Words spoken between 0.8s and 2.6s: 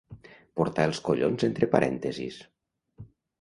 els collons entre parèntesis.